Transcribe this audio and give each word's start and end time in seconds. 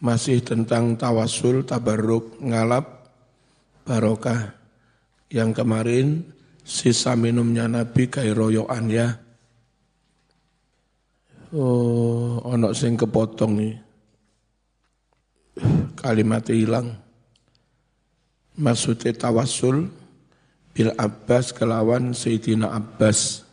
masih 0.00 0.40
tentang 0.40 0.96
tawasul, 0.96 1.62
tabarruk, 1.62 2.40
ngalap, 2.40 3.12
barokah. 3.84 4.56
Yang 5.30 5.62
kemarin 5.62 6.06
sisa 6.64 7.14
minumnya 7.14 7.70
Nabi 7.70 8.10
kayak 8.10 8.34
royoan 8.34 8.90
ya. 8.90 9.08
Oh, 11.54 12.42
ono 12.42 12.74
sing 12.74 12.98
kepotong 12.98 13.52
nih. 13.54 13.74
Kalimatnya 15.94 16.54
hilang. 16.56 16.88
Maksudnya 18.58 19.14
tawasul 19.14 19.86
bil 20.74 20.90
Abbas 20.96 21.52
kelawan 21.54 22.16
Sayyidina 22.16 22.70
Abbas. 22.70 23.46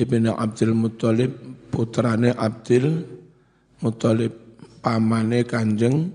Ibnu 0.00 0.32
Abdul 0.32 0.72
Muttalib 0.72 1.32
putrane 1.68 2.32
Abdul 2.32 3.04
Muttalib 3.84 4.49
pamane 4.80 5.44
kanjeng 5.44 6.10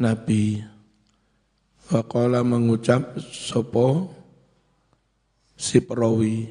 Nabi. 0.00 0.58
Waqala 1.92 2.40
mengucap 2.42 3.20
sopo 3.20 4.08
si 5.54 5.84
perawi. 5.84 6.48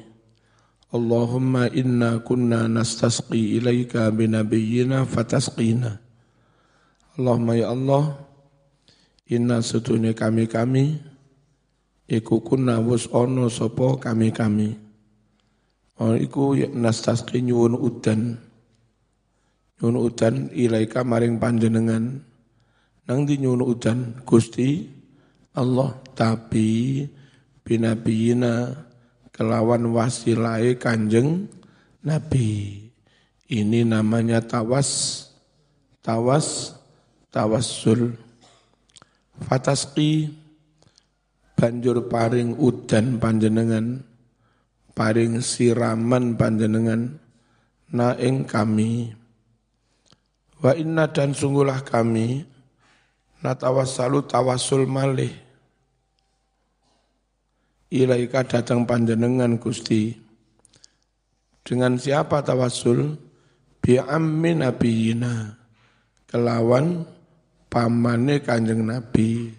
Allahumma 0.92 1.66
inna 1.72 2.20
kunna 2.22 2.68
nastasqi 2.68 3.58
ilaika 3.58 4.12
binabiyyina 4.14 5.08
fatasqina. 5.08 5.98
Allahumma 7.18 7.58
ya 7.58 7.72
Allah, 7.72 8.16
inna 9.28 9.60
setunya 9.60 10.12
kami-kami, 10.16 11.00
iku 12.08 12.44
kunna 12.44 12.80
wus 12.80 13.08
ono 13.08 13.48
sopo 13.48 13.96
kami-kami. 14.00 14.76
Oh, 16.00 16.16
iku 16.16 16.56
nastasqi 16.56 17.40
nyuwun 17.40 17.76
udan 17.76 18.36
nyun 19.82 19.98
udan 19.98 20.54
ilaika 20.54 21.02
maring 21.02 21.42
panjenengan. 21.42 22.22
Nang 23.10 23.26
di 23.26 23.34
nyun 23.42 23.66
udan 23.66 24.22
Gusti? 24.22 24.86
Allah 25.58 25.98
tapi 26.14 27.02
binabiyina 27.66 28.78
kelawan 29.34 29.90
wasilai 29.90 30.78
kanjeng 30.78 31.50
Nabi. 32.06 32.78
Ini 33.50 33.82
namanya 33.82 34.38
tawas 34.38 35.26
tawas 35.98 36.78
tawassul. 37.34 38.14
Fataski 39.42 40.30
banjur 41.58 42.06
paring 42.06 42.54
udan 42.54 43.18
panjenengan 43.18 44.06
paring 44.94 45.42
siraman 45.42 46.38
panjenengan. 46.38 47.18
Na 47.92 48.16
ing 48.16 48.48
kami 48.48 49.12
Wa 50.62 50.78
inna 50.78 51.10
dan 51.10 51.34
sungguhlah 51.34 51.82
kami 51.82 52.46
natawassalu 53.42 54.22
tawasul 54.30 54.86
malih 54.86 55.34
ilaika 57.92 58.40
datang 58.48 58.88
panjenengan 58.88 59.60
Gusti. 59.60 60.16
Dengan 61.60 62.00
siapa 62.00 62.40
tawasul? 62.40 63.20
Bi 63.84 64.00
ammi 64.00 64.56
nabiyina. 64.56 65.60
Kelawan 66.24 67.04
pamane 67.68 68.40
Kanjeng 68.40 68.88
Nabi. 68.88 69.52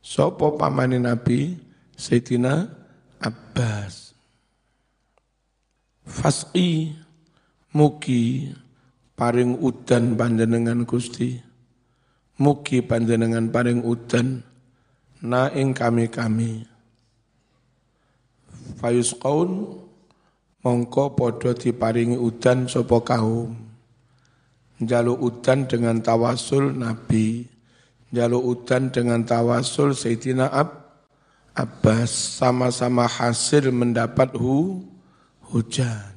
Sopo 0.00 0.56
pamane 0.56 0.96
Nabi? 0.96 1.52
Sayyidina 1.92 2.64
Abbas. 3.20 4.16
Fas'i 6.06 6.94
mugi 7.74 8.48
paring 9.16 9.58
udan 9.58 10.14
panjenengan 10.14 10.84
Gusti. 10.84 11.40
Mugi 12.36 12.84
panjenengan 12.84 13.48
paring 13.48 13.80
udan 13.80 14.44
na 15.24 15.48
ing 15.56 15.72
kami-kami. 15.72 16.68
Fayus 18.76 19.16
kaun 19.16 19.80
mongko 20.60 21.16
podo 21.16 21.56
diparingi 21.56 22.20
udan 22.20 22.68
sapa 22.68 23.00
kaum. 23.00 23.56
Jalu 24.76 25.16
udan 25.16 25.64
dengan 25.64 26.04
tawasul 26.04 26.76
Nabi. 26.76 27.48
Jalu 28.12 28.38
udan 28.38 28.92
dengan 28.92 29.24
tawasul 29.24 29.96
Sayyidina 29.96 30.52
Ab 30.52 30.86
Abbas 31.56 32.36
sama-sama 32.36 33.08
hasil 33.08 33.72
mendapat 33.72 34.36
hu 34.36 34.84
hujan. 35.48 36.15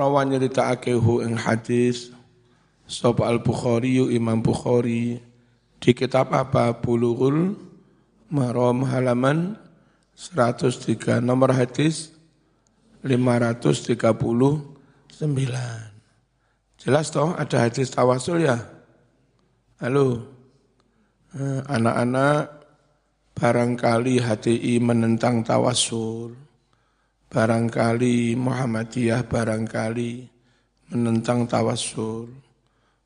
Rawan 0.00 0.32
nyeritakake 0.32 0.96
hu 0.96 1.20
ing 1.20 1.36
hadis 1.36 2.08
sop 2.88 3.20
al 3.20 3.44
Bukhari 3.44 4.00
Imam 4.00 4.40
Bukhari 4.40 5.20
di 5.76 5.90
kitab 5.92 6.32
apa 6.32 6.72
Bulughul 6.72 7.52
Maram 8.32 8.88
halaman 8.88 9.60
103 10.16 11.20
nomor 11.20 11.52
hadis 11.52 12.16
539. 13.04 14.00
Jelas 16.80 17.06
toh 17.12 17.36
ada 17.36 17.56
hadis 17.60 17.92
tawasul 17.92 18.48
ya? 18.48 18.56
Halo. 19.84 20.32
Eh, 21.36 21.60
anak-anak 21.68 22.64
barangkali 23.36 24.16
HTI 24.16 24.80
menentang 24.80 25.44
tawasul 25.44 26.40
barangkali 27.30 28.34
Muhammadiyah 28.34 29.22
barangkali 29.22 30.26
menentang 30.90 31.46
tawasul, 31.46 32.26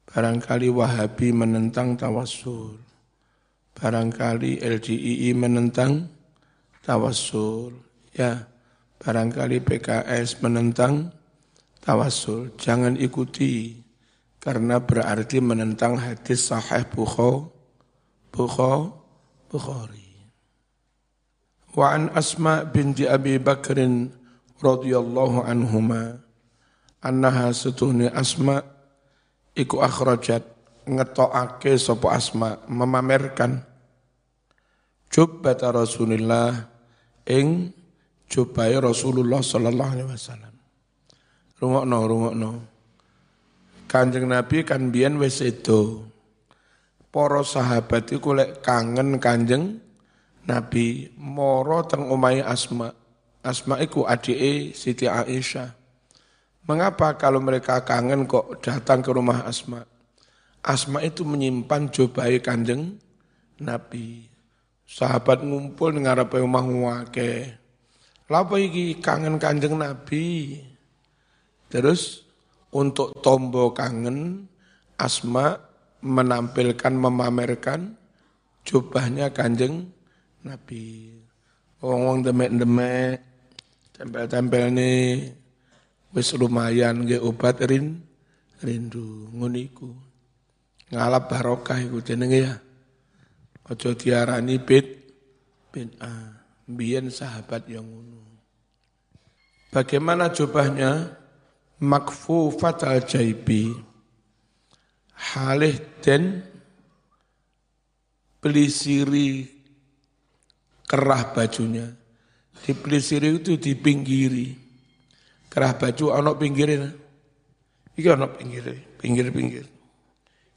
barangkali 0.08 0.72
Wahabi 0.72 1.28
menentang 1.36 2.00
tawasul, 2.00 2.80
barangkali 3.76 4.64
LDII 4.64 5.30
menentang 5.36 6.08
tawasul, 6.80 7.76
ya 8.16 8.48
barangkali 8.96 9.60
PKS 9.60 10.40
menentang 10.40 11.12
tawasul. 11.84 12.56
Jangan 12.56 12.96
ikuti 12.96 13.76
karena 14.40 14.80
berarti 14.80 15.44
menentang 15.44 16.00
hadis 16.00 16.48
sahih 16.48 16.88
Bukhari. 16.88 17.52
Bukhari. 19.52 20.03
An 21.82 22.14
Asma 22.14 22.62
binti 22.62 23.02
Abi 23.10 23.42
Bakrin 23.42 24.14
radhiyallahu 24.62 25.42
anhuma 25.42 26.22
annaha 27.02 27.50
setuhni 27.50 28.06
Asma 28.14 28.62
iku 29.58 29.82
akhrajat 29.82 30.46
ngetokake 30.86 31.74
sapa 31.74 32.14
Asma 32.14 32.62
memamerkan 32.70 33.58
jubbata 35.10 35.74
Rasulillah 35.74 36.70
ing 37.26 37.74
jubai 38.30 38.74
Rasulullah 38.78 39.42
sallallahu 39.42 39.90
alaihi 39.98 40.10
wasallam. 40.10 40.54
Rungokno 41.58 41.98
rungokno. 42.06 42.50
Kanjeng 43.86 44.26
Nabi 44.26 44.66
kan 44.66 44.90
biyen 44.90 45.22
wis 45.22 45.38
edo. 45.38 46.10
Para 47.14 47.46
sahabat 47.46 48.10
iku 48.10 48.34
lek 48.34 48.58
kangen 48.58 49.22
Kanjeng 49.22 49.78
Nabi 50.44 51.08
moro 51.16 51.80
teng 51.88 52.08
umai 52.12 52.44
Asma. 52.44 52.92
Asma 53.44 53.80
iku 53.80 54.04
adike 54.04 54.76
Siti 54.76 55.08
Aisyah. 55.08 55.72
Mengapa 56.64 57.16
kalau 57.16 57.44
mereka 57.44 57.84
kangen 57.84 58.24
kok 58.24 58.60
datang 58.64 59.04
ke 59.04 59.12
rumah 59.12 59.44
Asma? 59.44 59.84
Asma 60.64 61.04
itu 61.04 61.24
menyimpan 61.24 61.92
jobai 61.92 62.40
kanjeng 62.40 62.96
Nabi. 63.60 64.28
Sahabat 64.84 65.44
ngumpul 65.44 65.96
ngarepe 65.96 66.40
omah 66.40 66.64
wake. 66.64 67.60
Lapa 68.28 68.56
iki 68.56 69.00
kangen 69.00 69.36
kanjeng 69.36 69.76
Nabi. 69.76 70.60
Terus 71.68 72.24
untuk 72.72 73.16
tombo 73.20 73.72
kangen 73.76 74.48
Asma 74.96 75.56
menampilkan 76.04 76.92
memamerkan 76.92 77.96
jubahnya 78.64 79.32
kanjeng 79.32 79.93
Nabi. 80.44 81.16
Wong-wong 81.80 82.24
demek-demek, 82.24 83.20
tempel-tempel 83.96 84.72
nih, 84.72 85.32
wis 86.12 86.32
lumayan 86.36 87.04
nggih 87.04 87.20
obat 87.20 87.60
rin 87.64 88.00
rindu 88.60 89.28
nguniku. 89.32 89.92
Ngalap 90.92 91.28
barokah 91.28 91.80
iku 91.80 92.00
jenenge 92.04 92.38
ya. 92.44 92.54
Aja 93.64 93.90
diarani 93.96 94.60
bid 94.60 94.86
bid'ah. 95.72 96.44
Biyen 96.64 97.12
sahabat 97.12 97.68
yang 97.68 97.84
ngono. 97.84 98.24
Bagaimana 99.68 100.32
jubahnya? 100.32 101.12
Makfufat 101.84 102.88
al-jaibi. 102.88 103.76
Halih 105.12 105.76
dan 106.00 106.40
pelisiri 108.40 109.53
kerah 110.94 111.34
bajunya. 111.34 111.90
Di 112.62 112.70
pelisiri 112.70 113.34
itu 113.34 113.58
dipinggiri. 113.58 114.54
Kerah 115.50 115.74
baju 115.74 116.14
ana 116.14 116.30
pinggirin. 116.38 116.86
Iki 117.98 118.08
ana 118.14 118.30
pinggir, 118.30 118.62
pinggir-pinggir. 119.02 119.66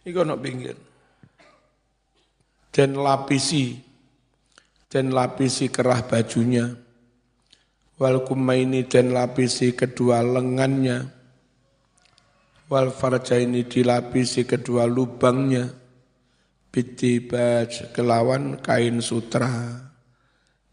Iku 0.05 0.21
ono 0.21 0.37
pinggir. 0.37 0.77
Dan 2.69 2.95
lapisi 3.01 3.75
dan 4.87 5.09
lapisi 5.09 5.73
kerah 5.73 6.05
bajunya. 6.05 6.69
Wal 7.97 8.21
kumaini 8.21 8.85
dan 8.85 9.09
lapisi 9.09 9.73
kedua 9.73 10.21
lengannya. 10.21 11.09
Wal 12.69 12.93
farjaini 12.93 13.65
dilapisi 13.65 14.45
kedua 14.45 14.85
lubangnya. 14.85 15.65
Bitibaj 16.69 17.91
kelawan 17.91 18.61
kain 18.61 19.01
sutra. 19.01 19.86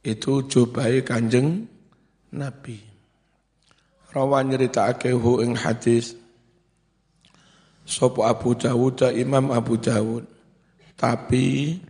Itu 0.05 0.45
jubai 0.45 1.01
kanjeng 1.01 1.65
Nabi. 2.37 2.77
Rawan 4.12 4.53
nyerita 4.53 4.93
hu 5.11 5.41
ing 5.41 5.56
hadis. 5.56 6.12
Sopo 7.89 8.29
Abu 8.29 8.53
Dawud 8.53 9.01
Imam 9.17 9.49
Abu 9.49 9.81
Dawud. 9.81 10.29
Tapi 10.95 11.81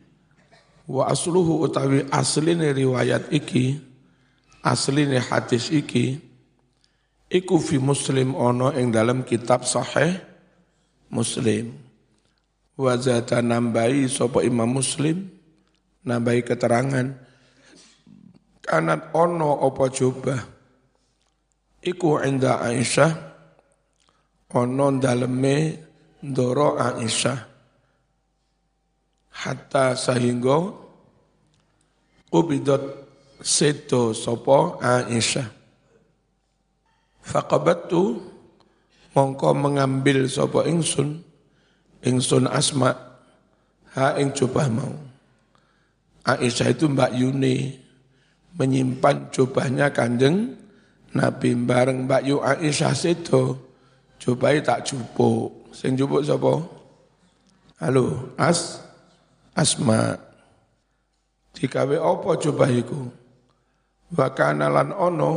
wa 0.89 1.09
asluhu 1.09 1.65
utawi 1.65 2.05
asline 2.13 2.73
riwayat 2.77 3.33
iki 3.33 3.81
asline 4.61 5.17
hadis 5.17 5.73
iki 5.73 6.21
iku 7.33 7.57
fi 7.57 7.81
muslim 7.81 8.37
ono 8.37 8.73
ing 8.77 8.93
dalam 8.93 9.25
kitab 9.25 9.65
sahih 9.65 10.21
muslim 11.09 11.73
wa 12.77 12.93
zata 13.01 13.41
nambahi 13.41 14.09
sapa 14.13 14.45
imam 14.45 14.69
muslim 14.77 15.25
nambahi 16.05 16.45
keterangan 16.45 17.24
kanat 18.65 19.13
ono 19.13 19.61
apa 19.61 19.85
coba 19.93 20.37
iku 21.85 22.19
inda 22.25 22.65
Aisyah 22.65 23.13
ono 24.57 24.87
daleme 24.97 25.57
ndoro 26.25 26.81
Aisyah 26.81 27.39
hatta 29.45 29.93
sehingga 29.93 30.73
kubidot 32.33 32.83
seto 33.45 34.17
sopo 34.17 34.81
Aisyah. 34.81 35.47
Faqabattu 37.25 38.21
mongko 39.17 39.49
mengambil 39.57 40.29
sopo 40.29 40.65
ingsun, 40.65 41.21
ingsun 42.05 42.45
asma, 42.49 42.93
ha 43.97 44.17
ing 44.21 44.33
coba 44.33 44.69
mau. 44.73 44.93
Aisyah 46.25 46.73
itu 46.73 46.89
Mbak 46.89 47.13
Yuni 47.21 47.84
menyimpan 48.59 49.31
jubahnya 49.35 49.91
kanjeng 49.91 50.55
Nabi 51.15 51.55
bareng 51.55 52.11
Mbak 52.11 52.23
Yu 52.27 52.43
Aisyah 52.43 52.91
seto, 52.91 53.55
cobai 54.19 54.59
tak 54.59 54.83
jupuk. 54.83 55.71
Sing 55.71 55.95
sopo? 55.95 56.67
Halo, 57.79 58.35
As? 58.35 58.85
asma 59.55 60.19
dikawe 61.55 61.95
apa 61.95 62.31
coba 62.43 62.67
iku 62.67 63.07
wa 64.15 64.27
lan 64.51 64.91
ono 64.91 65.33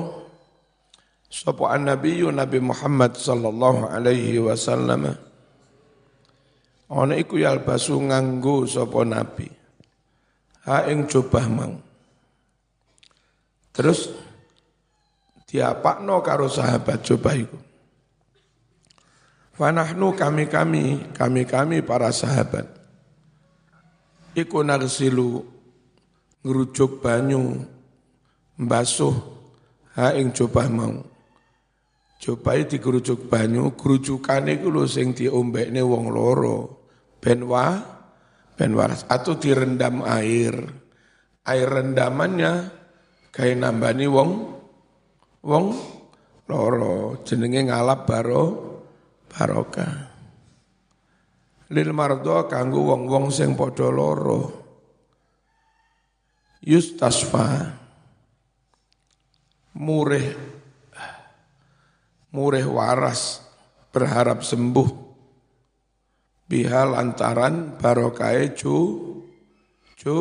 sapa 1.29 1.77
nabi 1.77 2.25
Nabi 2.25 2.57
Muhammad 2.57 3.13
sallallahu 3.13 3.93
alaihi 3.93 4.41
wasallam 4.41 5.13
ono 6.89 7.13
iku 7.13 7.37
yalbasu 7.37 8.01
nganggo 8.09 8.65
sapa 8.65 9.05
nabi 9.05 9.47
ha 10.65 10.89
ing 10.89 11.05
coba 11.05 11.45
mau 11.45 11.77
terus 13.77 14.09
diapakno 15.45 16.25
karo 16.25 16.49
sahabat 16.49 17.05
coba 17.05 17.37
iku. 17.37 17.57
Fanahnu 19.57 20.13
kami-kami, 20.13 21.13
kami-kami 21.17 21.81
para 21.81 22.13
sahabat. 22.13 22.69
Iku 24.37 24.61
narsilu 24.61 25.41
ngerujuk 26.45 27.01
banyu 27.01 27.65
mbasuh 28.61 29.17
ha 29.97 30.13
ing 30.13 30.29
coba 30.29 30.69
mau. 30.69 31.01
Coba 32.17 32.57
di 32.57 32.77
kerucuk 32.81 33.29
banyu 33.29 33.73
kerucukane 33.77 34.57
iku 34.57 34.73
lho 34.73 34.85
sing 34.89 35.13
diombekne 35.13 35.81
wong 35.85 36.09
loro. 36.09 36.85
Ben 37.17 37.45
wa 37.45 37.77
ben 38.53 38.73
waras. 38.77 39.05
Atau 39.09 39.37
direndam 39.37 40.05
air. 40.05 40.53
Air 41.45 41.69
rendamannya 41.69 42.76
kayak 43.37 43.61
nambani 43.61 44.09
wong 44.09 44.31
wong 45.45 45.65
loro 46.49 47.21
jenenge 47.21 47.69
ngalap 47.69 48.09
baro 48.09 48.45
barokah 49.29 49.93
lil 51.69 51.89
mardo 51.93 52.49
kanggo 52.49 52.81
wong-wong 52.81 53.29
sing 53.29 53.53
padha 53.53 53.93
lara 53.93 54.41
yustasfa 56.65 57.77
murih 59.77 60.33
murih 62.33 62.65
waras 62.69 63.41
berharap 63.93 64.45
sembuh. 64.45 65.09
Bihal 66.47 66.95
antaran 66.95 67.75
barokai 67.75 68.55
cu 68.55 68.77
cu 69.99 70.17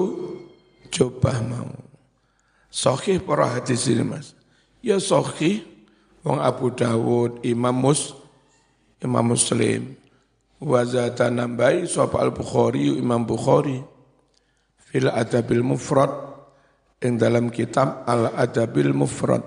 coba 0.90 1.38
mau 1.38 1.85
Sohih 2.76 3.24
para 3.24 3.48
hadis 3.48 3.88
ini 3.88 4.04
mas? 4.04 4.36
Ya 4.84 5.00
sohih 5.00 5.64
wong 6.20 6.36
Abu 6.44 6.68
Dawud 6.76 7.40
Imam 7.40 7.72
Mus 7.72 8.12
Imam 9.00 9.32
Muslim. 9.32 9.96
Wa 10.60 10.84
zata 10.84 11.32
nambai 11.32 11.88
sapa 11.88 12.20
al-Bukhari 12.20 13.00
Imam 13.00 13.24
Bukhari. 13.24 13.80
Fil 14.92 15.08
adabil 15.08 15.64
mufrad. 15.64 16.12
Ing 17.00 17.16
dalam 17.16 17.48
kitab 17.48 18.04
al 18.04 18.36
adabil 18.36 18.92
mufrad. 18.92 19.40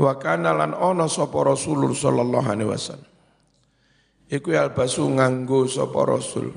Wa 0.00 0.16
kana 0.16 0.56
lan 0.56 0.72
ana 0.72 1.04
sapa 1.12 1.44
Rasulullah 1.44 1.92
sallallahu 1.92 2.48
alaihi 2.48 2.72
wasallam. 2.72 3.12
Iku 4.32 4.48
albasu 4.56 5.12
nganggo 5.12 5.68
sapa 5.68 6.08
Rasul. 6.08 6.56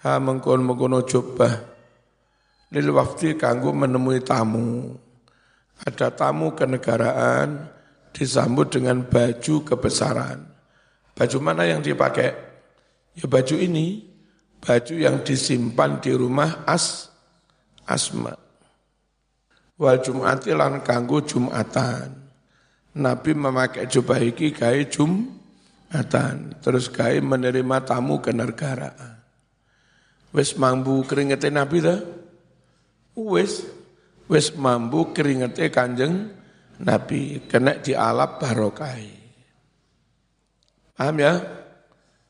Ha 0.00 0.16
mengkon 0.16 0.64
mengkono 0.64 1.04
coba 1.04 1.76
lil 2.74 2.88
waktu 2.92 3.38
kanggo 3.40 3.72
menemui 3.72 4.20
tamu 4.20 4.96
ada 5.84 6.12
tamu 6.12 6.52
kenegaraan 6.52 7.70
disambut 8.12 8.72
dengan 8.72 9.04
baju 9.06 9.62
kebesaran 9.62 10.58
Baju 11.18 11.38
mana 11.42 11.66
yang 11.66 11.82
dipakai? 11.82 12.30
Ya 13.18 13.26
baju 13.26 13.58
ini, 13.58 14.06
baju 14.62 14.94
yang 14.94 15.26
disimpan 15.26 15.98
di 15.98 16.14
rumah 16.14 16.62
As 16.62 17.10
Asma. 17.82 18.38
Wal 19.74 19.98
Jum'ati 19.98 20.54
lan 20.54 20.78
kanggo 20.86 21.18
Jum'atan. 21.26 22.30
Nabi 23.02 23.34
memakai 23.34 23.90
jubah 23.90 24.22
iki 24.22 24.54
gawe 24.54 24.78
Jum'atan. 24.86 26.62
Terus 26.62 26.86
gawe 26.86 27.18
menerima 27.18 27.76
tamu 27.82 28.22
kenegaraan. 28.22 29.18
Wes 30.30 30.54
mambu 30.54 31.02
keringetnya 31.02 31.66
Nabi 31.66 31.82
dah? 31.82 31.98
Wes, 33.18 33.66
wes 34.30 34.54
mambu 34.54 35.10
keringetnya 35.10 35.66
kanjeng 35.74 36.30
Nabi. 36.78 37.42
Kena 37.50 37.82
dialap 37.82 38.38
barokai. 38.38 39.10
Paham 40.94 41.16
ya? 41.18 41.34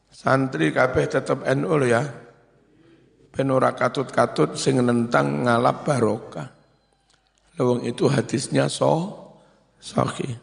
Santri 0.09 0.73
kabeh 0.73 1.05
tetap 1.05 1.45
NU 1.45 1.77
ya. 1.85 2.05
Penura 3.29 3.77
katut-katut 3.77 4.57
sing 4.57 4.81
nentang 4.81 5.45
ngalap 5.45 5.85
barokah. 5.85 6.49
Lewang 7.61 7.85
itu 7.85 8.09
hadisnya 8.09 8.73
so 8.73 9.15
sahih. 9.77 10.41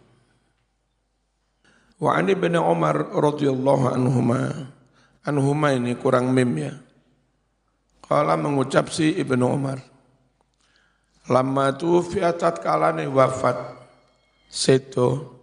Wa 1.97 2.19
ani 2.19 2.37
bin 2.37 2.53
Umar 2.59 3.09
radhiyallahu 3.09 3.91
anhuma. 3.91 4.69
Anhuma 5.25 5.73
ini 5.73 5.97
kurang 5.97 6.29
mim 6.29 6.51
ya. 6.59 6.73
Kala 8.05 8.37
mengucap 8.37 8.93
si 8.93 9.17
Ibnu 9.17 9.43
Umar. 9.49 9.94
Lama 11.25 11.73
tu 11.73 12.05
fiatat 12.05 12.61
kalane 12.61 13.09
wafat. 13.09 13.75
Seto 14.55 15.35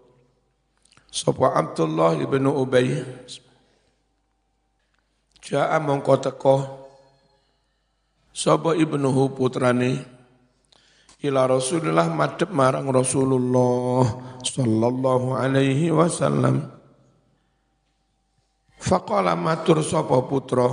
Sapa 1.13 1.53
Abdullah 1.53 2.17
ibnu 2.17 2.49
Ubay 2.49 3.05
Ja'a 5.45 5.77
mongko 5.77 6.15
teko 6.17 6.57
Sapa 8.33 8.73
ibnu 8.73 9.13
putrane 9.37 10.01
ila 11.21 11.45
Rasulullah 11.45 12.09
madhep 12.09 12.49
marang 12.57 12.89
Rasulullah 12.89 14.09
sallallahu 14.41 15.37
alaihi 15.37 15.93
wasallam 15.93 16.73
Faqala 18.81 19.37
matur 19.37 19.85
sapa 19.85 20.25
putra 20.25 20.73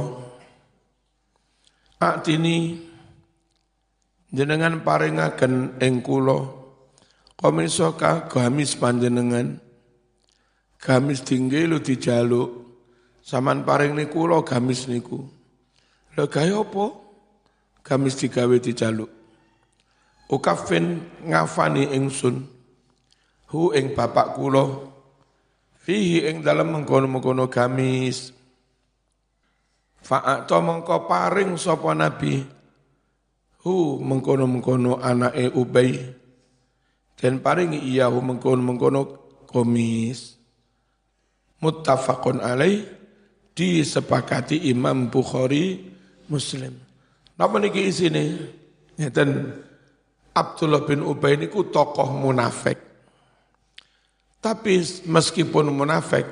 Atini 1.99 2.88
jenengan 4.29 4.81
paringaken 4.85 5.77
ing 5.81 6.01
kula 6.05 6.45
komisoka 7.37 8.29
gamis 8.29 8.77
panjenengan 8.77 9.61
Gamis 10.79 11.27
tinggi 11.27 11.67
lu 11.67 11.83
dijaluk 11.83 12.69
Saman 13.29 13.61
paring 13.61 13.93
niku 13.93 14.25
lo 14.25 14.41
gamis 14.41 14.89
niku. 14.89 15.21
Lho 16.17 16.25
gawe 16.25 16.49
apa? 16.65 16.85
Gamis 17.85 18.17
digawe 18.17 18.57
dijaluk. 18.57 19.05
Ukafin 20.33 20.97
ngafani 21.29 21.93
ingsun. 21.93 22.41
Hu 23.53 23.69
ing 23.77 23.93
bapak 23.93 24.33
kula. 24.33 24.65
Fihi 25.77 26.25
ing 26.25 26.41
dalam 26.41 26.73
mengkono-mengkono 26.73 27.45
gamis. 27.53 28.33
Fa'ato 30.01 30.57
mengko 30.65 31.05
paring 31.05 31.53
sapa 31.53 31.93
nabi. 31.93 32.41
Hu 33.59 33.99
mengkono-mengkono 33.99 35.03
anake 35.03 35.51
Ubay. 35.51 35.99
Dan 37.19 37.43
paring 37.43 37.75
iya 37.75 38.07
hu 38.07 38.23
mengkono-mengkono 38.23 39.01
komis. 39.43 40.39
Muttafaqun 41.59 42.39
alaih 42.39 42.87
disepakati 43.51 44.71
Imam 44.71 45.11
Bukhari 45.11 45.91
Muslim. 46.31 46.71
Napa 47.35 47.59
niki 47.59 47.83
isine? 47.91 48.23
Ngeten 48.95 49.51
Abdullah 50.31 50.87
bin 50.87 51.03
Ubay 51.03 51.35
niku 51.35 51.67
tokoh 51.67 52.07
munafik. 52.15 52.79
Tapi 54.39 55.03
meskipun 55.03 55.67
munafik, 55.67 56.23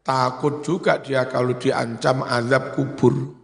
takut 0.00 0.64
juga 0.64 0.96
dia 0.96 1.28
kalau 1.28 1.52
diancam 1.52 2.24
azab 2.24 2.72
kubur. 2.72 3.41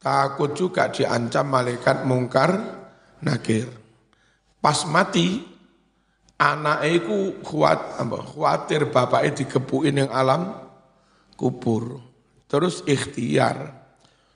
Takut 0.00 0.56
juga 0.56 0.88
diancam 0.88 1.44
malaikat 1.44 2.08
mungkar 2.08 2.56
nakir. 3.20 3.68
Pas 4.56 4.88
mati, 4.88 5.44
anak 6.40 6.80
itu 6.88 7.36
kuat, 7.44 8.00
khawatir 8.00 8.88
bapaknya 8.88 9.44
dikepuin 9.44 10.00
yang 10.00 10.10
alam 10.12 10.56
kubur. 11.36 12.00
Terus 12.48 12.80
ikhtiar 12.88 13.76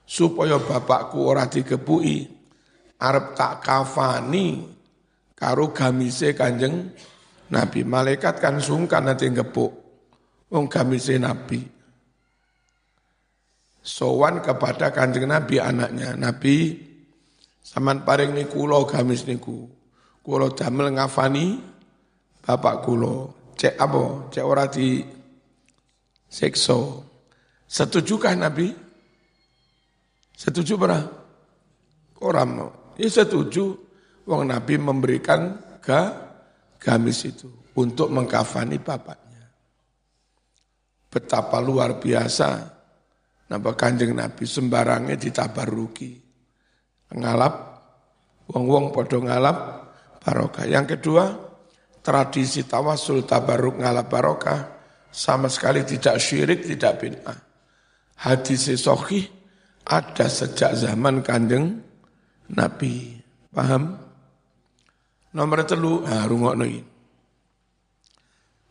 supaya 0.05 0.61
bapakku 0.61 1.25
ora 1.25 1.49
digebui 1.49 2.29
arep 3.01 3.33
tak 3.33 3.65
kafani 3.65 4.69
karo 5.33 5.73
gamise 5.73 6.31
Kanjeng 6.37 6.93
Nabi. 7.51 7.81
Malaikat 7.83 8.37
kan 8.37 8.61
sungkan 8.61 9.09
nanti 9.09 9.27
ngepuk 9.33 9.71
wong 10.53 10.69
gamise 10.69 11.17
Nabi. 11.17 11.74
Sowan 13.85 14.41
kepada 14.41 14.89
Kanjeng 14.89 15.29
Nabi 15.29 15.61
anaknya. 15.61 16.17
Nabi 16.17 16.73
saman 17.61 18.01
paring 18.01 18.33
niku 18.33 18.65
kula 18.65 18.81
gamis 18.89 19.29
niku. 19.29 19.69
Kula 20.25 20.49
damel 20.57 20.97
ngafani 20.97 21.61
bapak 22.41 22.81
kula. 22.81 23.29
Cek 23.53 23.77
apa? 23.77 24.33
Cek 24.33 24.41
ora 24.41 24.65
di 24.65 25.05
sekso. 26.25 27.05
Setujukah 27.69 28.33
Nabi? 28.33 28.73
Setuju 30.33 30.73
berapa? 30.81 31.05
Orang 32.25 32.57
ya 32.97 33.05
setuju. 33.05 33.85
Wong 34.25 34.49
Nabi 34.49 34.81
memberikan 34.81 35.53
ga, 35.85 36.09
gamis 36.81 37.29
itu 37.29 37.45
untuk 37.77 38.09
mengkafani 38.09 38.81
bapaknya. 38.81 39.45
Betapa 41.13 41.61
luar 41.61 42.01
biasa. 42.01 42.74
Napa 43.45 43.77
kanjeng 43.77 44.17
Nabi 44.17 44.43
sembarangnya 44.49 45.15
ditabaruki. 45.19 46.17
Ngalap, 47.15 47.55
wong-wong 48.49 48.89
podo 48.89 49.21
ngalap 49.21 49.57
barokah. 50.25 50.65
Yang 50.65 50.97
kedua, 50.97 51.29
tradisi 52.01 52.65
tawasul 52.65 53.23
tabaruk 53.23 53.79
ngalap 53.79 54.09
barokah 54.09 54.59
sama 55.13 55.47
sekali 55.47 55.85
tidak 55.85 56.17
syirik, 56.17 56.65
tidak 56.65 56.97
bid'ah 56.99 57.45
hadis 58.15 58.71
sohih 58.79 59.27
ada 59.85 60.25
sejak 60.31 60.73
zaman 60.75 61.19
kanjeng 61.19 61.83
Nabi. 62.55 63.19
Paham? 63.51 63.95
Nomor 65.35 65.67
telu, 65.67 66.03
nah, 66.07 66.23
rungok 66.27 66.55
ini. 66.63 66.79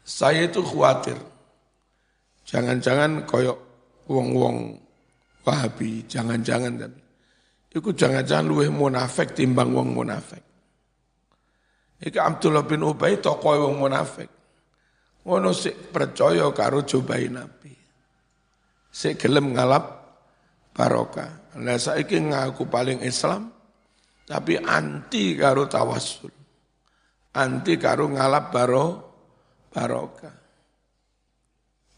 Saya 0.05 0.49
itu 0.49 0.61
khawatir. 0.61 1.17
Jangan-jangan 2.45 3.25
koyok 3.25 3.59
wong-wong 4.09 4.79
wahabi, 5.45 6.05
jangan-jangan 6.09 6.81
tapi. 6.81 7.03
Iku 7.75 7.91
jangan-jangan 7.91 8.47
luwih 8.47 8.71
munafik 8.71 9.35
timbang 9.35 9.75
wong 9.75 9.99
munafik. 9.99 10.43
Iki 11.99 12.19
Abdullah 12.21 12.63
bin 12.63 12.87
Ubay 12.87 13.19
tokoh 13.19 13.67
wong 13.67 13.83
munafik. 13.83 14.31
Ngono 15.25 15.51
sik 15.51 15.91
percaya 15.91 16.47
karo 16.53 16.85
jobai 16.85 17.33
Nabi 17.33 17.75
sik 18.95 19.27
gelem 19.27 19.59
ngalap 19.59 19.85
barokah. 20.71 21.59
Lah 21.59 21.75
saiki 21.75 22.23
ngaku 22.23 22.71
paling 22.71 23.03
Islam 23.03 23.51
tapi 24.23 24.55
anti 24.63 25.35
karo 25.35 25.67
tawasul. 25.67 26.31
Anti 27.35 27.75
karo 27.75 28.07
ngalap 28.15 28.55
baro 28.55 28.87
barokah. 29.75 30.44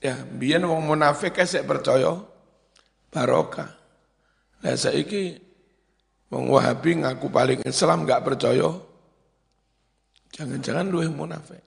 Ya, 0.00 0.14
biyen 0.22 0.68
wong 0.68 0.92
munafik 0.92 1.40
sik 1.40 1.64
percaya 1.64 2.20
barokah. 3.08 3.72
Lah 4.60 4.76
saiki 4.76 5.40
wong 6.28 6.52
Wahabi 6.52 7.00
ngaku 7.00 7.26
paling 7.32 7.60
Islam 7.64 8.04
enggak 8.04 8.24
percaya 8.24 8.68
jangan-jangan 10.36 10.92
lu 10.92 11.00
yang 11.00 11.16
munafik. 11.16 11.64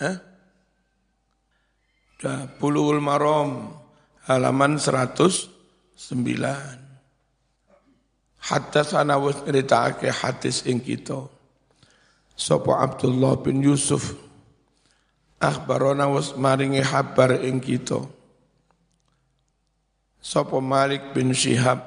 Hah? 0.00 0.16
Dah 2.20 2.48
Bulughul 2.56 3.00
Maram 3.04 3.76
halaman 4.24 4.80
109. 4.80 6.00
Hatta 8.40 8.80
sana 8.80 9.20
wis 9.20 9.36
nyritakake 9.44 10.08
hadis 10.08 10.64
ing 10.64 10.80
kita. 10.80 11.28
Sopo 12.32 12.72
Abdullah 12.72 13.36
bin 13.36 13.60
Yusuf 13.60 14.16
akhbarona 15.40 16.06
was 16.12 16.36
maringi 16.36 16.84
habar 16.84 17.40
ing 17.40 17.58
kita. 17.58 18.04
Sopo 20.20 20.60
Malik 20.60 21.16
bin 21.16 21.32
Syihab? 21.32 21.80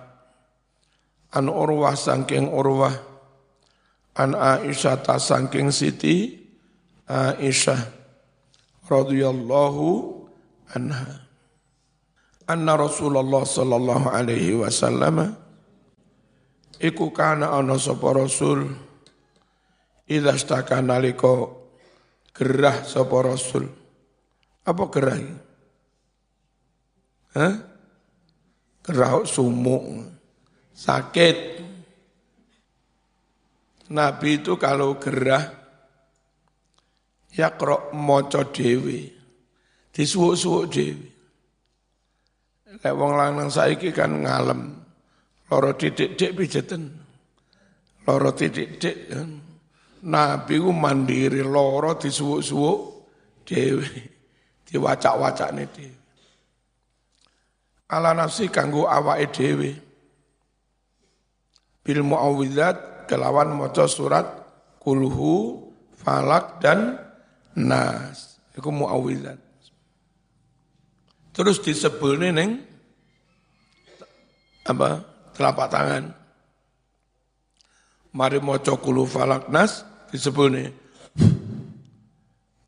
An 1.38 1.46
Urwah 1.46 1.94
sangking 1.94 2.50
Urwah. 2.50 2.98
An 4.18 4.34
Aisyah 4.34 5.06
ta 5.06 5.22
sangking 5.22 5.70
Siti 5.70 6.34
Aisyah 7.06 7.82
radhiyallahu 8.90 9.86
anha. 10.74 11.30
Anna 12.44 12.76
Rasulullah 12.76 13.48
sallallahu 13.48 14.12
alaihi 14.12 14.60
wasallam 14.60 15.32
iku 16.82 17.14
kana 17.16 17.56
ana 17.56 17.80
sapa 17.80 18.12
rasul? 18.12 18.68
Idza 20.04 20.36
nalika 20.84 21.63
gerah 22.34 22.84
sapa 22.84 23.18
rasul 23.22 23.70
apa 24.66 24.84
gerah 24.90 25.20
Hah? 27.34 27.54
Gerah 28.86 29.26
sumuk, 29.26 30.06
sakit. 30.70 31.66
Nabi 33.90 34.38
itu 34.38 34.54
kalau 34.62 35.02
gerah, 35.02 35.50
ya 37.34 37.58
krok 37.58 37.90
moco 37.98 38.54
dewi 38.54 39.10
disuwuk-suwuk 39.94 40.66
dhewe. 40.70 41.10
Lek 42.74 42.94
wong 42.98 43.14
lanang 43.14 43.54
saiki 43.54 43.94
kan 43.94 44.26
ngalem. 44.26 44.82
Loro 45.54 45.78
titik-tik 45.78 46.34
pijeten. 46.34 46.90
Loro 48.10 48.34
titik-tik 48.34 48.98
kan. 49.14 49.30
Nabi 50.04 50.60
ku 50.60 50.76
mandiri 50.76 51.40
loro 51.40 51.96
disuwuk-suwuk 51.96 52.80
dhewe. 53.48 53.88
Diwacak-wacakne 54.68 55.64
dhewe. 55.72 55.98
Ala 57.88 58.12
nafsi 58.12 58.52
kanggo 58.52 58.84
awake 58.90 59.32
dhewe. 59.32 59.72
Bil 61.84 62.04
muawwidzat 62.04 63.08
kelawan 63.08 63.56
maca 63.56 63.88
surat 63.88 64.28
kulhu, 64.84 65.72
falak 65.96 66.60
dan 66.60 67.00
nas. 67.56 68.40
Iku 68.56 68.72
muawwidzat. 68.72 69.40
Terus 71.34 71.64
disebul 71.64 72.20
neng 72.20 72.60
apa 74.68 75.02
telapak 75.32 75.68
tangan. 75.72 76.04
Mari 78.14 78.38
moco 78.38 78.78
kulu 78.78 79.10
falak 79.10 79.50
nas 79.50 79.93
disebul 80.14 80.54
nih. 80.54 80.70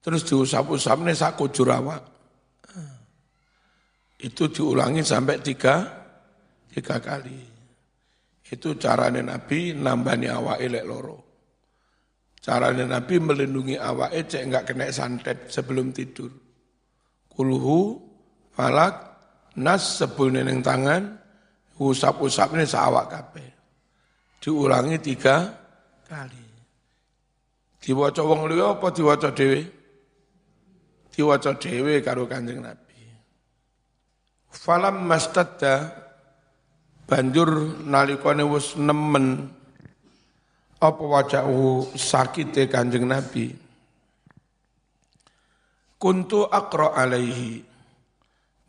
Terus 0.01 0.25
diusap-usap 0.25 0.97
nih 1.05 1.13
saku 1.13 1.45
jurawa. 1.53 2.01
Itu 4.17 4.49
diulangi 4.49 5.05
sampai 5.05 5.37
tiga, 5.45 5.85
tiga 6.73 6.97
kali. 6.97 7.37
Itu 8.45 8.77
caranya 8.81 9.21
Nabi 9.21 9.77
nambani 9.77 10.25
awak 10.25 10.57
elek 10.61 10.85
loro. 10.85 11.17
Caranya 12.41 12.85
Nabi 12.85 13.17
melindungi 13.21 13.77
awak 13.77 14.13
cek 14.13 14.41
enggak 14.45 14.65
kena 14.69 14.89
santet 14.89 15.49
sebelum 15.49 15.93
tidur. 15.93 16.29
Kuluhu 17.29 17.97
falak, 18.53 18.93
nas 19.57 20.01
sebulne 20.01 20.45
ning 20.45 20.61
tangan 20.61 21.17
usap-usap 21.81 22.53
ini 22.57 22.65
sawak 22.65 23.05
kabeh. 23.09 23.49
Diulangi 24.37 24.97
tiga 25.01 25.49
kali. 26.05 26.44
Diwaca 27.85 28.25
wong 28.25 28.49
liya 28.49 28.73
apa 28.73 28.89
diwaca 28.89 29.29
dhewe? 29.29 29.61
Diwaca 31.13 31.53
dhewe 31.53 32.01
karo 32.01 32.25
Kanjeng 32.25 32.65
Nabi. 32.65 32.97
Falam 34.49 35.05
mastadda 35.05 35.93
banjur 37.05 37.77
nalikane 37.85 38.41
wis 38.41 38.73
nemen 38.73 39.53
apa 40.81 41.03
wajahu 41.05 41.93
sakite 41.93 42.65
Kanjeng 42.65 43.05
Nabi. 43.05 43.53
Kuntu 46.01 46.49
akra 46.49 46.97
alaihi 46.97 47.61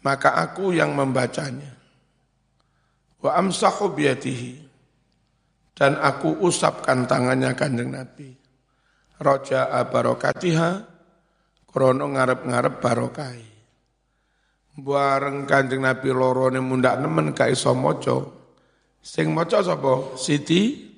maka 0.05 0.37
aku 0.37 0.77
yang 0.77 0.93
membacanya. 0.93 1.73
Wa 3.25 3.41
amsahu 3.41 3.97
biyadihi 3.97 4.61
dan 5.73 5.97
aku 5.97 6.37
usapkan 6.45 7.09
tangannya 7.09 7.57
kanjeng 7.57 7.91
Nabi. 7.91 8.36
Roja 9.17 9.73
barokatiha 9.89 10.71
krono 11.69 12.05
ngarep-ngarep 12.13 12.75
barokai. 12.81 13.41
Bareng 14.77 15.49
kanjeng 15.49 15.81
Nabi 15.85 16.13
lorone 16.13 16.61
mundak 16.61 17.01
nemen 17.01 17.33
ka 17.33 17.49
iso 17.49 17.73
maca. 17.73 18.29
Sing 19.01 19.33
maca 19.33 19.65
sapa? 19.65 20.17
Siti 20.21 20.93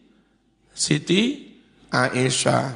Siti 0.75 1.47
Aisyah. 1.95 2.67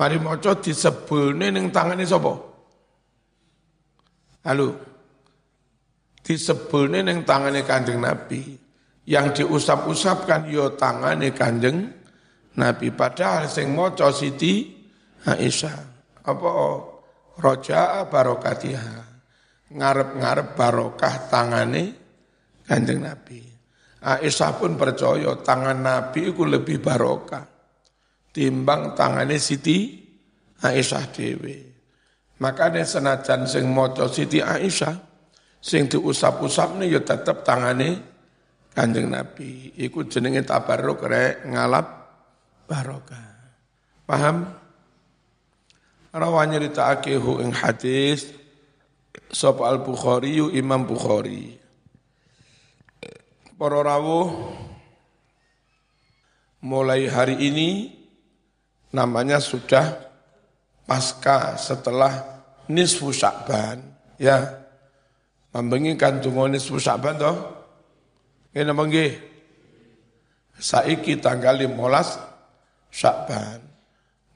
Mari 0.00 0.16
maca 0.20 0.56
disebulne 0.56 1.52
ning 1.52 1.68
tangane 1.68 2.08
sapa? 2.08 2.32
Halo 4.44 4.94
disebulne 6.24 7.04
ning 7.04 7.22
tangane 7.28 7.60
Kanjeng 7.62 8.00
Nabi. 8.00 8.56
Yang 9.04 9.44
diusap-usapkan 9.44 10.48
yo 10.48 10.72
ya 10.72 10.80
tangane 10.80 11.28
Kanjeng 11.36 11.92
Nabi 12.54 12.94
padahal 12.94 13.50
sing 13.50 13.74
maca 13.74 14.14
Siti 14.14 14.70
Aisyah. 15.26 15.78
Apa 16.24 16.50
roja 17.42 18.06
barokatiha. 18.06 18.96
Ngarep-ngarep 19.74 20.54
barokah 20.54 21.14
tangane 21.26 21.84
Kanjeng 22.62 23.02
Nabi. 23.02 23.42
Aisyah 24.04 24.52
pun 24.60 24.76
percaya 24.76 25.34
tangan 25.40 25.80
Nabi 25.80 26.30
itu 26.30 26.44
lebih 26.44 26.78
barokah 26.78 27.44
timbang 28.30 28.94
tangane 28.94 29.40
Siti 29.40 30.04
Aisyah 30.60 31.04
dewe. 31.10 31.56
Makanya 32.38 32.86
senajan 32.86 33.50
sing 33.50 33.66
maca 33.70 34.06
Siti 34.06 34.38
Aisyah 34.38 34.94
sing 35.58 35.88
diusap-usap 35.88 36.76
nih 36.78 36.98
ya 36.98 37.00
tetep 37.00 37.42
tangane 37.42 37.98
kanjeng 38.70 39.10
Nabi. 39.10 39.74
Iku 39.74 40.06
jenenge 40.06 40.44
tabarruk 40.44 41.02
rek 41.08 41.48
ngalap 41.48 42.03
barokah. 42.68 43.32
Paham? 44.04 44.48
Rawanya 46.14 46.62
ditaakihu 46.62 47.42
ing 47.42 47.50
hadis 47.50 48.30
sop 49.34 49.66
al 49.66 49.82
Bukhari 49.82 50.38
Imam 50.54 50.86
Bukhari. 50.86 51.58
Para 53.54 53.82
rawuh 53.82 54.50
mulai 56.62 57.06
hari 57.10 57.38
ini 57.38 57.70
namanya 58.94 59.42
sudah 59.42 59.94
pasca 60.86 61.58
setelah 61.58 62.42
nisfu 62.70 63.10
Sya'ban 63.10 63.82
ya 64.18 64.64
Mambengi 65.54 65.94
kan 65.94 66.18
tungone 66.18 66.58
Saban 66.58 67.14
toh. 67.14 67.36
Ngene 68.50 68.74
mengki. 68.74 69.06
Saiki 70.58 71.22
tanggal 71.22 71.58
15 71.62 72.33
Syakban. 72.94 73.58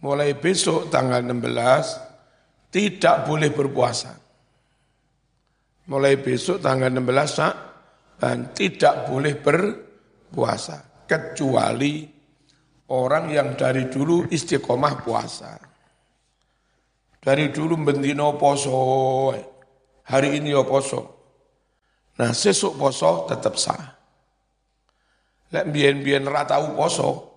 Mulai 0.02 0.34
besok 0.34 0.90
tanggal 0.90 1.22
16 1.22 2.74
tidak 2.74 3.22
boleh 3.30 3.54
berpuasa. 3.54 4.18
Mulai 5.86 6.18
besok 6.18 6.58
tanggal 6.58 6.90
16 6.90 7.38
Syakban 7.38 8.38
tidak 8.50 9.06
boleh 9.06 9.38
berpuasa 9.38 11.06
kecuali 11.06 12.02
orang 12.90 13.30
yang 13.30 13.54
dari 13.54 13.86
dulu 13.86 14.26
istiqomah 14.26 14.94
puasa. 15.06 15.54
Dari 17.18 17.50
dulu 17.50 17.78
bendino 17.78 18.34
poso, 18.38 18.74
hari 20.06 20.28
ini 20.38 20.50
ya 20.54 20.62
poso. 20.66 21.18
Nah, 22.18 22.34
sesuk 22.34 22.74
poso 22.74 23.26
tetap 23.30 23.54
sah. 23.54 23.94
Lek 25.54 25.66
biyen-biyen 25.70 26.26
ra 26.26 26.46
tau 26.46 26.74
poso, 26.74 27.27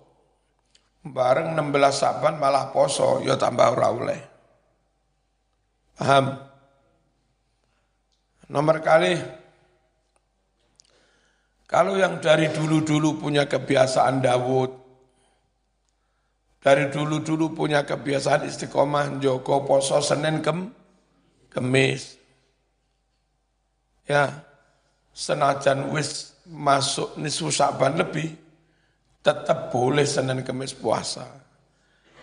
bareng 1.02 1.58
16 1.58 1.74
Saban 1.90 2.38
malah 2.38 2.70
poso, 2.70 3.18
ya 3.26 3.34
tambah 3.34 3.74
ora 3.74 3.88
oleh. 3.90 4.20
Paham? 5.98 6.38
Nomor 8.50 8.78
kali, 8.82 9.16
kalau 11.66 11.96
yang 11.96 12.20
dari 12.20 12.52
dulu-dulu 12.52 13.18
punya 13.18 13.48
kebiasaan 13.48 14.22
Dawud, 14.22 14.70
dari 16.62 16.86
dulu-dulu 16.92 17.56
punya 17.56 17.82
kebiasaan 17.82 18.46
istiqomah 18.46 19.18
Joko 19.18 19.66
poso 19.66 19.98
Senin 19.98 20.44
kem, 20.44 20.70
Kemis, 21.52 22.22
Ya, 24.02 24.42
senajan 25.14 25.94
wis 25.94 26.34
masuk 26.44 27.14
nisfu 27.16 27.54
Sa'ban 27.54 27.94
lebih, 27.94 28.34
tetap 29.22 29.70
boleh 29.70 30.02
Senin 30.02 30.42
Kemis 30.42 30.74
puasa. 30.74 31.24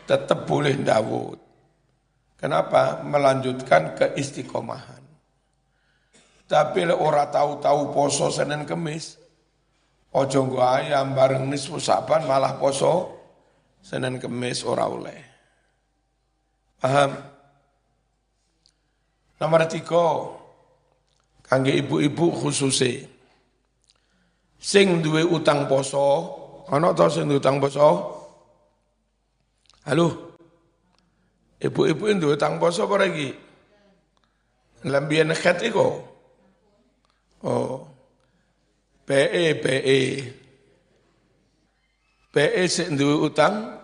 Tetap 0.03 0.43
boleh 0.43 0.75
Dawud. 0.75 1.39
Kenapa? 2.35 3.03
Melanjutkan 3.03 3.95
keistiqomahan. 3.95 5.03
Tapi 6.49 6.81
orang 6.89 7.29
tahu-tahu 7.29 7.93
poso 7.93 8.27
Senin 8.33 8.65
Kemis, 8.65 9.15
ojo 10.15 10.39
nggo 10.49 10.59
ayam 10.59 11.13
bareng 11.13 11.45
nisfu 11.45 11.77
Sa'ban 11.77 12.25
malah 12.25 12.57
poso 12.57 13.15
Senin 13.79 14.17
Kemis 14.17 14.65
ora 14.65 14.89
oleh. 14.89 15.19
Paham? 16.79 17.11
Nomor 19.39 19.67
tiga, 19.67 20.07
kangge 21.45 21.75
ibu-ibu 21.75 22.33
khususe. 22.33 23.07
Sing 24.59 24.99
duwe 24.99 25.23
utang 25.23 25.69
poso, 25.69 26.38
ana 26.69 26.93
ta 26.93 27.09
sing 27.09 27.29
utang 27.29 27.57
poso? 27.57 28.13
Halo. 29.89 30.29
Ibu-ibu 31.59 32.15
duwe 32.15 32.39
utang 32.39 32.55
poso 32.61 32.87
apa 32.87 33.03
lagi? 33.03 33.33
Lambian 34.87 35.35
khat. 35.35 35.59
Oh. 37.43 37.83
PE 39.03 39.45
PE. 39.59 40.01
PE 42.29 42.63
sing 42.69 42.95
duwe 42.95 43.27
utang 43.27 43.75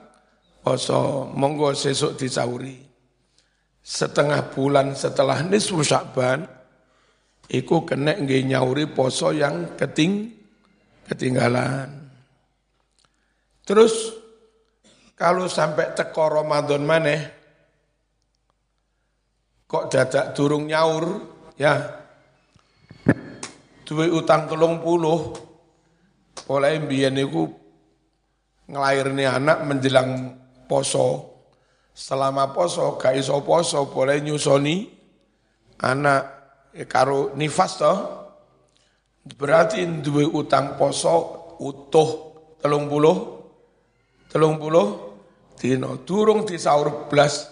poso, 0.62 1.26
monggo 1.34 1.74
sesuk 1.74 2.16
disauri. 2.16 2.78
Setengah 3.86 4.50
bulan 4.54 4.98
setelah 4.98 5.46
nisfu 5.46 5.82
Sya'ban, 5.82 6.42
iku 7.50 7.86
kena 7.86 8.18
nggih 8.18 8.50
nyauri 8.50 8.90
poso 8.90 9.30
yang 9.34 9.78
keting 9.78 10.34
ketinggalan. 11.10 12.05
Terus 13.66 14.14
kalau 15.18 15.50
sampai 15.50 15.98
teko 15.98 16.30
Ramadan 16.30 16.86
maneh 16.86 17.22
kok 19.66 19.90
dadak 19.90 20.38
durung 20.38 20.70
nyaur 20.70 21.26
ya? 21.58 22.06
Duwe 23.86 24.10
utang 24.10 24.46
telung 24.50 24.82
puluh 24.82 25.34
oleh 26.50 26.78
mbiyen 26.82 27.18
niku 27.18 27.50
nglairne 28.70 29.26
anak 29.26 29.66
menjelang 29.66 30.38
poso. 30.70 31.34
Selama 31.96 32.52
poso 32.52 33.00
gak 33.00 33.16
iso 33.18 33.40
poso 33.42 33.88
boleh 33.88 34.20
nyusoni 34.20 34.84
anak 35.80 36.22
ya 36.76 36.86
karo 36.86 37.32
nifas 37.40 37.80
toh 37.80 37.98
berarti 39.40 39.80
duwe 40.04 40.28
utang 40.28 40.76
poso 40.76 41.56
utuh 41.64 42.10
telung 42.60 42.92
puluh 42.92 43.35
telung 44.36 44.60
puluh 44.60 45.16
dino 45.56 46.04
durung 46.04 46.44
disaur 46.44 47.08
blas 47.08 47.48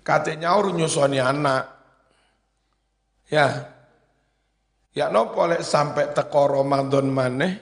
kate 0.00 0.40
nyaur 0.40 0.72
nyusoni 0.72 1.20
anak 1.20 1.64
ya 3.28 3.68
ya 4.96 5.12
no 5.12 5.28
boleh 5.28 5.60
sampai 5.60 6.16
teko 6.16 6.56
Ramadan 6.56 7.12
maneh 7.12 7.52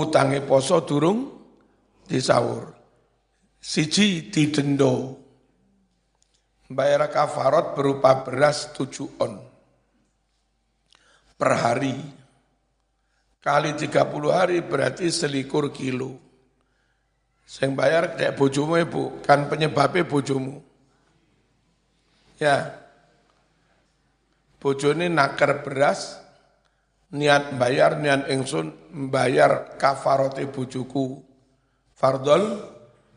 utangi 0.00 0.40
poso 0.48 0.80
durung 0.80 1.28
disaur 2.08 2.72
siji 3.60 4.32
didendo 4.32 5.26
Bayar 6.66 7.06
kafarot 7.14 7.78
berupa 7.78 8.26
beras 8.26 8.74
tujuh 8.74 9.22
on. 9.22 9.38
per 11.38 11.52
hari. 11.62 11.94
Kali 13.38 13.78
30 13.78 13.94
hari 14.34 14.66
berarti 14.66 15.06
selikur 15.06 15.70
kilo. 15.70 16.25
Sing 17.46 17.78
bayar 17.78 18.18
kayak 18.18 18.34
bojomu 18.34 18.74
ibu, 18.74 19.22
kan 19.22 19.46
penyebabnya 19.46 20.02
bojomu. 20.02 20.58
Ya, 22.42 22.74
bojo 24.58 24.90
ini 24.90 25.06
nakar 25.06 25.62
beras, 25.62 26.18
niat 27.14 27.54
bayar, 27.54 28.02
niat 28.02 28.26
ingsun 28.34 28.74
bayar 29.14 29.78
kafarote 29.78 30.42
bojoku. 30.50 31.22
Fardol 31.94 32.60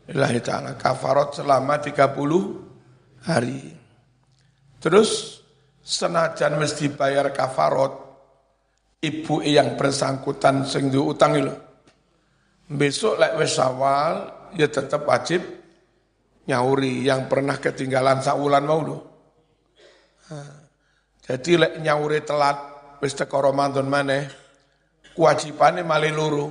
ilahi 0.06 0.40
ta'ala, 0.40 0.78
kafarot 0.78 1.34
selama 1.34 1.82
30 1.82 3.26
hari. 3.26 3.60
Terus 4.80 5.42
senajan 5.82 6.54
mesti 6.56 6.86
bayar 6.94 7.34
kafarot, 7.34 7.92
ibu 9.02 9.42
yang 9.42 9.74
bersangkutan 9.74 10.64
sing 10.64 10.88
utang 10.94 11.34
itu. 11.34 11.69
Besok 12.70 13.18
lek 13.18 13.34
wis 13.34 13.58
awal 13.58 14.30
ya 14.54 14.70
tetap 14.70 15.02
wajib 15.02 15.42
nyauri 16.46 17.02
yang 17.02 17.26
pernah 17.26 17.58
ketinggalan 17.58 18.22
saulan 18.22 18.62
mau 18.62 18.78
lho. 18.78 18.98
Jadi 21.26 21.58
lek 21.58 21.82
nyauri 21.82 22.22
telat 22.22 22.58
wis 23.02 23.18
teko 23.18 23.50
Ramadan 23.50 23.90
maneh 23.90 24.30
kewajibane 25.18 25.82
malih 25.82 26.14
loro. 26.14 26.46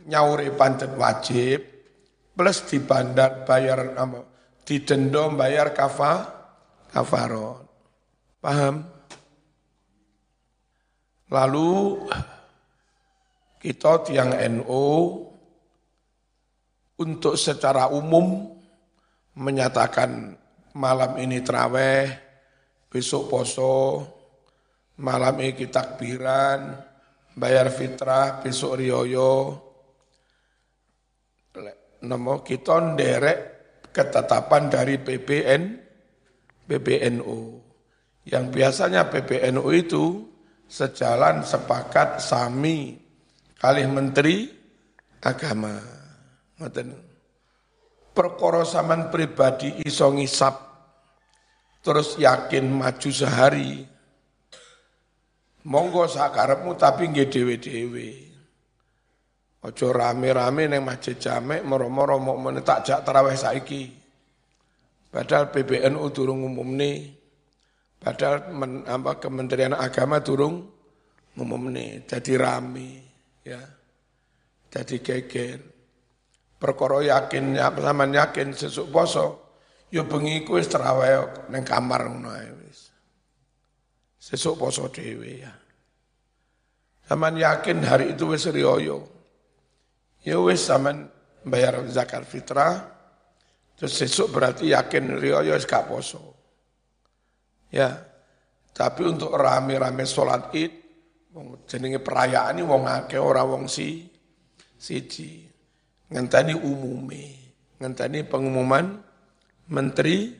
Nyauri 0.00 0.52
pancet 0.52 0.92
wajib 0.96 1.60
plus 2.36 2.64
di 2.68 2.80
bandar 2.80 3.44
bayar 3.44 3.96
apa 3.96 4.20
didenda 4.64 5.28
bayar 5.32 5.72
kafa 5.72 6.12
kafarot. 6.92 7.64
Paham? 8.40 8.84
Lalu 11.32 12.00
kita 13.60 14.04
tiang 14.08 14.32
NO 14.36 14.88
untuk 17.00 17.40
secara 17.40 17.88
umum 17.88 18.52
menyatakan 19.40 20.36
malam 20.76 21.16
ini 21.16 21.40
teraweh, 21.40 22.12
besok 22.92 23.32
poso, 23.32 24.04
malam 25.00 25.40
ini 25.40 25.64
takbiran, 25.66 26.76
bayar 27.32 27.72
fitrah, 27.72 28.44
besok 28.44 28.76
rioyo. 28.76 29.32
Namo 32.00 32.40
kita 32.44 32.80
nderek 32.80 33.38
ketetapan 33.92 34.72
dari 34.72 34.96
PBN, 35.00 35.62
PBNU. 36.68 37.40
Yang 38.28 38.44
biasanya 38.52 39.08
PBNU 39.08 39.68
itu 39.72 40.04
sejalan 40.68 41.42
sepakat 41.42 42.20
sami 42.22 42.96
kalih 43.58 43.88
menteri 43.88 44.48
agama. 45.20 45.99
Perkara 48.10 48.62
pribadi 49.08 49.80
iso 49.88 50.12
ngisap 50.12 50.54
terus 51.80 52.20
yakin 52.20 52.68
maju 52.68 53.10
sehari. 53.10 53.88
Monggo 55.60 56.08
sakarepmu 56.08 56.76
tapi 56.76 57.08
nggih 57.12 57.28
dhewe-dhewe. 57.28 58.08
Aja 59.60 59.88
rame-rame 59.92 60.72
ning 60.72 60.80
masjid 60.80 61.20
jamek 61.20 61.60
moro-moro 61.68 62.16
mau 62.16 62.40
menetak 62.40 62.80
jak 62.80 63.04
tarawih 63.04 63.36
saiki. 63.36 63.92
Padahal 65.12 65.52
PBNU 65.52 66.00
durung 66.16 66.48
umumne. 66.48 67.12
Padahal 68.00 68.56
men, 68.56 68.88
apa, 68.88 69.20
Kementerian 69.20 69.76
Agama 69.76 70.24
durung 70.24 70.64
umumne. 71.36 72.08
Jadi 72.08 72.32
rame 72.40 72.90
ya. 73.44 73.60
Jadi 74.72 74.96
geger. 75.04 75.79
Perkara 76.60 77.00
yakin, 77.00 77.56
zaman 77.56 78.12
yakin 78.12 78.52
sesuk 78.52 78.92
poso, 78.92 79.50
Ya 79.90 80.06
bengi 80.06 80.46
ku 80.46 80.54
wis 80.54 80.70
terawih 80.70 81.50
ning 81.50 81.66
kamar 81.66 82.06
ngono 82.06 82.30
ae 82.30 82.46
wis. 82.62 82.94
Sesuk 84.22 84.54
poso 84.54 84.86
dhewe 84.86 85.42
ya. 85.42 85.50
Saman 87.10 87.34
yakin 87.34 87.82
hari 87.82 88.14
itu 88.14 88.30
wis 88.30 88.46
riyo. 88.46 89.02
Ya 90.22 90.38
wis 90.38 90.62
saman 90.62 91.10
bayar 91.42 91.82
zakat 91.90 92.22
fitrah, 92.22 92.86
terus 93.74 93.98
sesuk 93.98 94.30
berarti 94.30 94.70
yakin 94.70 95.18
riyo 95.18 95.42
wis 95.42 95.66
gak 95.66 95.90
poso. 95.90 96.38
Ya, 97.74 97.98
tapi 98.70 99.10
untuk 99.10 99.34
rame-rame 99.34 100.06
sholat 100.06 100.54
id, 100.54 100.70
jenenge 101.66 101.98
perayaan 101.98 102.58
ini 102.58 102.66
wong 102.66 102.86
akeh 102.86 103.18
ora 103.18 103.42
wong 103.42 103.66
si 103.66 104.06
siji. 104.78 105.49
Ngenteni 106.10 106.58
umume, 106.58 107.54
ngenteni 107.78 108.26
pengumuman 108.26 108.98
Menteri 109.70 110.34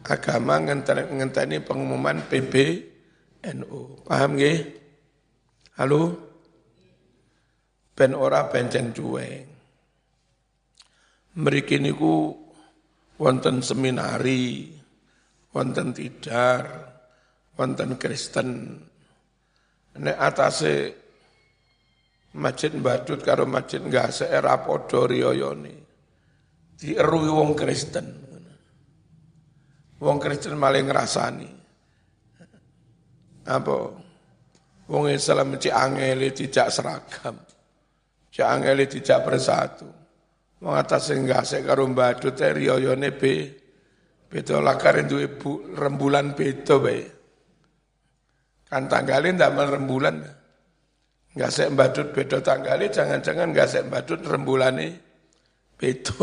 Agama 0.00 0.56
ngenteni 0.64 1.60
pengumuman 1.60 2.24
PBNU. 2.24 4.00
Paham 4.08 4.30
nggih? 4.32 4.58
Halo? 5.76 6.16
Ben 7.92 8.16
ora 8.16 8.48
bencen 8.48 8.96
cueng. 8.96 9.44
Mriki 11.36 11.76
niku 11.84 12.32
wonten 13.20 13.60
seminari, 13.60 14.72
wonten 15.52 15.92
tidar, 15.92 16.64
wonten 17.60 18.00
Kristen. 18.00 18.80
Nek 20.00 20.16
atase 20.16 20.96
Masjid 22.30 22.70
Badut 22.78 23.26
karo 23.26 23.42
Masjid 23.42 23.82
Nggase 23.82 24.30
era 24.30 24.62
padha 24.62 25.02
riyayane. 25.02 25.74
Dieruhi 26.78 27.30
wong 27.30 27.58
Kristen. 27.58 28.06
Wong 29.98 30.16
Kristen 30.22 30.54
malah 30.54 30.80
ngerasani. 30.80 31.50
Apa? 33.50 33.76
Wong 34.90 35.04
Islam 35.10 35.58
mesti 35.58 35.74
angeli 35.74 36.30
tidak 36.30 36.70
seragam. 36.70 37.36
Cek 38.30 38.46
angeli 38.46 38.86
tidak 38.86 39.26
bersatu. 39.26 39.90
Wong 40.62 40.74
atas 40.78 41.10
enggak 41.10 41.42
sik 41.42 41.66
karo 41.66 41.84
badut 41.90 42.38
e 42.38 42.48
riyoyone 42.54 43.10
be. 43.10 43.34
Beda 44.30 44.62
lakar 44.62 45.02
duwe 45.02 45.26
bu 45.26 45.74
rembulan 45.74 46.38
beda 46.38 46.78
bae. 46.78 47.02
Kan 48.70 48.86
tanggalin 48.86 49.34
ndak 49.34 49.52
rembulan. 49.58 50.39
Enggak 51.40 51.56
sik 51.56 51.72
badut 51.72 52.12
beda 52.12 52.44
tanggalin 52.44 52.92
jangan-jangan 52.92 53.48
enggak 53.48 53.72
sik 53.72 53.88
badut 53.88 54.20
beda 55.80 56.20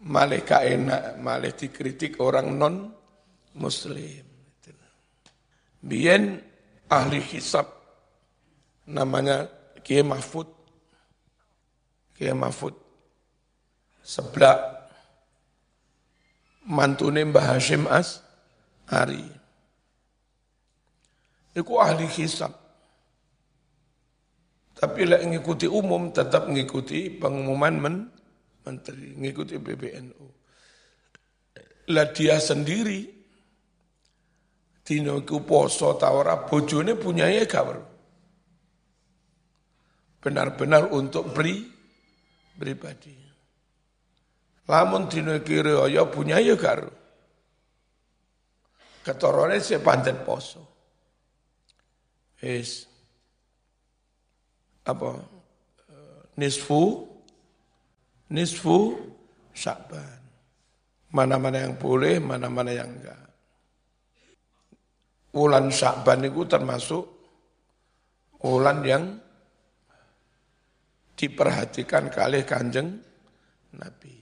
malah 0.00 0.40
gak 0.40 0.64
enak, 0.64 1.20
malah 1.20 1.52
dikritik 1.52 2.16
orang 2.24 2.56
non 2.56 2.88
muslim. 3.60 4.24
Biyen 5.84 6.40
ahli 6.88 7.20
hisab 7.20 7.68
namanya 8.88 9.44
Kiai 9.84 10.00
Mahfud. 10.00 10.48
Kiai 12.16 12.32
Mahfud 12.32 12.72
sebelah 14.00 14.88
mantune 16.64 17.28
Mbah 17.28 17.60
Hashim 17.60 17.84
As 17.84 18.24
Ari. 18.88 19.20
Iku 21.52 21.76
ahli 21.76 22.08
hisab. 22.08 22.65
Tapi 24.76 25.08
lek 25.08 25.24
ngikuti 25.24 25.64
umum 25.64 26.12
tetap 26.12 26.52
ngikuti 26.52 27.08
pengumuman 27.16 27.74
men 27.80 27.96
menteri, 28.60 29.16
ngikuti 29.16 29.56
PBNU. 29.56 30.26
Lah 31.96 32.12
dia 32.12 32.36
sendiri, 32.36 33.08
dino 34.84 35.24
ku 35.24 35.40
poso 35.48 35.96
tawara 35.96 36.44
bojone 36.44 36.92
punya 36.92 37.24
ya 37.32 37.48
gak 37.48 37.72
Benar-benar 40.20 40.92
untuk 40.92 41.32
beri 41.32 41.64
pribadi. 42.60 43.16
Lamun 44.68 45.08
dino 45.08 45.40
ya 45.40 46.04
punya 46.04 46.36
ya 46.36 46.52
gak 46.52 46.92
Ketorone 49.08 49.56
si 49.62 49.78
panten 49.80 50.20
poso. 50.26 50.62
Es 52.42 52.95
apa 54.86 55.10
nisfu 56.38 57.04
nisfu 58.30 58.78
Sya'ban. 59.56 60.20
Mana-mana 61.16 61.64
yang 61.64 61.80
boleh, 61.80 62.20
mana-mana 62.20 62.76
yang 62.76 62.92
enggak. 62.92 63.24
Ulan 65.32 65.72
Sya'ban 65.72 66.28
itu 66.28 66.44
termasuk 66.44 67.04
ulan 68.44 68.78
yang 68.84 69.04
diperhatikan 71.16 72.12
kali 72.12 72.44
kanjeng 72.44 73.00
Nabi. 73.80 74.16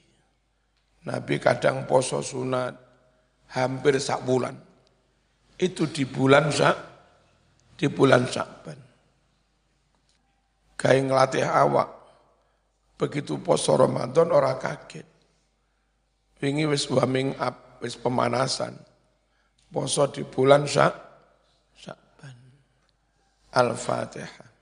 Nabi 1.05 1.35
kadang 1.43 1.83
poso 1.83 2.23
sunat 2.23 2.75
hampir 3.59 3.99
sak 3.99 4.23
bulan. 4.23 4.55
Itu 5.59 5.91
di 5.91 6.07
bulan 6.07 6.55
sak 6.55 6.77
di 7.75 7.91
bulan 7.91 8.23
Sya'ban. 8.31 8.94
Gaya 10.85 11.01
ngelatih 11.01 11.49
awak. 11.49 11.89
Begitu 13.01 13.41
poso 13.41 13.73
Ramadan 13.73 14.29
orang 14.29 14.61
kaget. 14.61 15.09
Wingi 16.45 16.69
wis 16.69 16.93
warming 16.93 17.33
up, 17.41 17.81
wis 17.81 17.97
pemanasan. 17.97 18.77
Poso 19.73 20.13
di 20.13 20.29
bulan 20.29 20.69
Sya'ban. 20.69 22.37
Al-Fatihah. 23.57 24.54